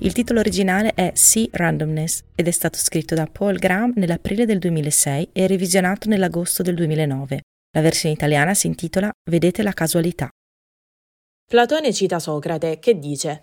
[0.00, 4.58] il titolo originale è Sea Randomness ed è stato scritto da Paul Graham nell'aprile del
[4.58, 7.40] 2006 e revisionato nell'agosto del 2009.
[7.72, 10.28] La versione italiana si intitola Vedete la casualità.
[11.44, 13.42] Platone cita Socrate che dice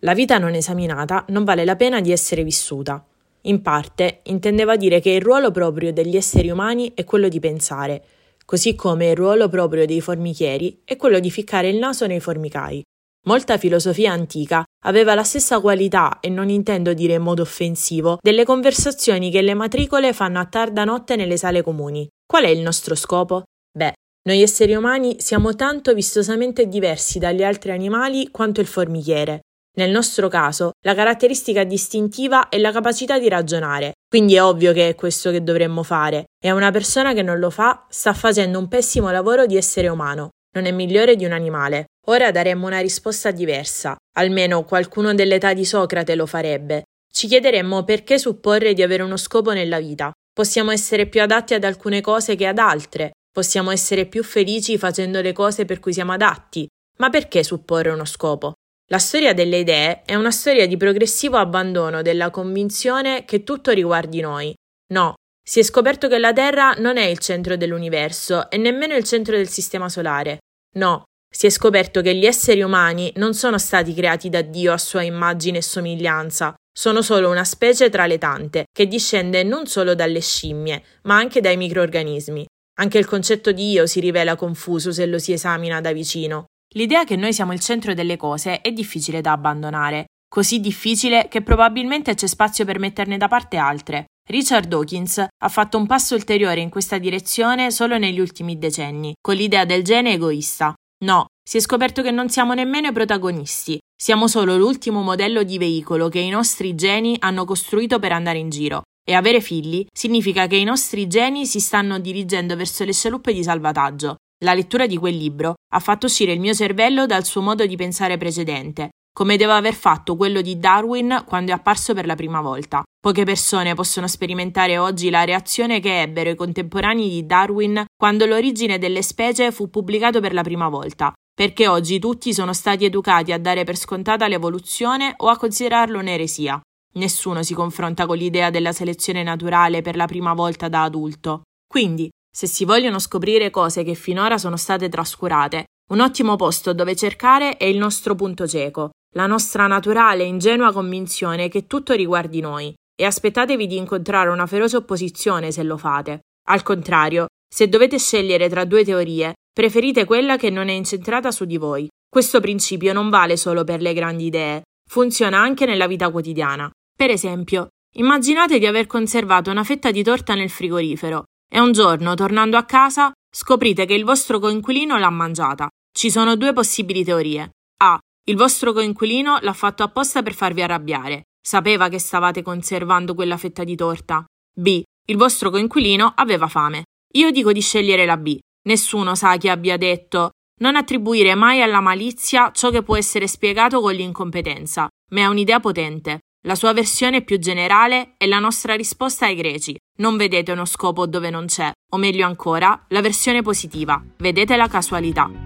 [0.00, 3.04] La vita non esaminata non vale la pena di essere vissuta.
[3.42, 8.04] In parte intendeva dire che il ruolo proprio degli esseri umani è quello di pensare,
[8.44, 12.80] così come il ruolo proprio dei formichieri è quello di ficcare il naso nei formicai.
[13.24, 18.44] Molta filosofia antica aveva la stessa qualità, e non intendo dire in modo offensivo, delle
[18.44, 22.08] conversazioni che le matricole fanno a tarda notte nelle sale comuni.
[22.26, 23.42] Qual è il nostro scopo?
[23.76, 23.92] Beh,
[24.28, 29.40] noi esseri umani siamo tanto vistosamente diversi dagli altri animali quanto il formichiere.
[29.76, 34.88] Nel nostro caso, la caratteristica distintiva è la capacità di ragionare, quindi è ovvio che
[34.88, 38.68] è questo che dovremmo fare, e una persona che non lo fa sta facendo un
[38.68, 41.84] pessimo lavoro di essere umano, non è migliore di un animale.
[42.08, 46.84] Ora daremmo una risposta diversa, almeno qualcuno dell'età di Socrate lo farebbe.
[47.12, 50.12] Ci chiederemmo perché supporre di avere uno scopo nella vita.
[50.32, 55.20] Possiamo essere più adatti ad alcune cose che ad altre, possiamo essere più felici facendo
[55.20, 56.66] le cose per cui siamo adatti,
[56.98, 58.52] ma perché supporre uno scopo?
[58.88, 64.20] La storia delle idee è una storia di progressivo abbandono della convinzione che tutto riguardi
[64.20, 64.54] noi.
[64.92, 69.02] No, si è scoperto che la Terra non è il centro dell'universo e nemmeno il
[69.02, 70.38] centro del sistema solare.
[70.74, 74.78] No, si è scoperto che gli esseri umani non sono stati creati da Dio a
[74.78, 79.94] sua immagine e somiglianza, sono solo una specie tra le tante, che discende non solo
[79.94, 82.46] dalle scimmie, ma anche dai microorganismi.
[82.78, 86.44] Anche il concetto di io si rivela confuso se lo si esamina da vicino.
[86.74, 91.40] L'idea che noi siamo il centro delle cose è difficile da abbandonare, così difficile che
[91.40, 94.04] probabilmente c'è spazio per metterne da parte altre.
[94.28, 99.36] Richard Dawkins ha fatto un passo ulteriore in questa direzione solo negli ultimi decenni, con
[99.36, 104.28] l'idea del gene egoista, No, si è scoperto che non siamo nemmeno i protagonisti, siamo
[104.28, 108.82] solo l'ultimo modello di veicolo che i nostri geni hanno costruito per andare in giro.
[109.08, 113.42] E avere figli significa che i nostri geni si stanno dirigendo verso le scialuppe di
[113.42, 114.16] salvataggio.
[114.42, 117.76] La lettura di quel libro ha fatto uscire il mio cervello dal suo modo di
[117.76, 122.42] pensare precedente come deve aver fatto quello di Darwin quando è apparso per la prima
[122.42, 122.82] volta.
[123.00, 128.76] Poche persone possono sperimentare oggi la reazione che ebbero i contemporanei di Darwin quando l'origine
[128.76, 133.38] delle specie fu pubblicato per la prima volta, perché oggi tutti sono stati educati a
[133.38, 136.60] dare per scontata l'evoluzione o a considerarlo un'eresia.
[136.96, 141.44] Nessuno si confronta con l'idea della selezione naturale per la prima volta da adulto.
[141.66, 146.94] Quindi, se si vogliono scoprire cose che finora sono state trascurate, un ottimo posto dove
[146.94, 152.40] cercare è il nostro punto cieco, la nostra naturale e ingenua convinzione che tutto riguardi
[152.40, 156.20] noi, e aspettatevi di incontrare una feroce opposizione se lo fate.
[156.48, 161.44] Al contrario, se dovete scegliere tra due teorie, preferite quella che non è incentrata su
[161.44, 161.88] di voi.
[162.08, 166.70] Questo principio non vale solo per le grandi idee, funziona anche nella vita quotidiana.
[166.94, 172.14] Per esempio, immaginate di aver conservato una fetta di torta nel frigorifero e un giorno,
[172.14, 175.68] tornando a casa, scoprite che il vostro coinquilino l'ha mangiata.
[175.90, 177.50] Ci sono due possibili teorie.
[177.78, 177.98] A.
[178.28, 181.26] Il vostro coinquilino l'ha fatto apposta per farvi arrabbiare.
[181.40, 184.24] Sapeva che stavate conservando quella fetta di torta.
[184.52, 184.82] B.
[185.08, 186.86] Il vostro coinquilino aveva fame.
[187.14, 188.36] Io dico di scegliere la B.
[188.64, 193.80] Nessuno sa chi abbia detto non attribuire mai alla malizia ciò che può essere spiegato
[193.80, 196.20] con l'incompetenza, ma è un'idea potente.
[196.46, 199.76] La sua versione più generale è la nostra risposta ai greci.
[199.98, 204.02] Non vedete uno scopo dove non c'è, o meglio ancora, la versione positiva.
[204.16, 205.45] Vedete la casualità.